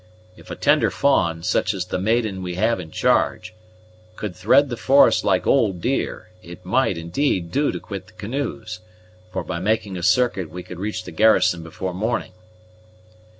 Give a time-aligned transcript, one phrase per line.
[0.35, 3.53] If a tender fa'n, such as the maiden we have in charge,
[4.15, 8.79] could thread the forest like old deer, it might, indeed, do to quit the canoes;
[9.31, 12.31] for by making a circuit we could reach the garrison before morning."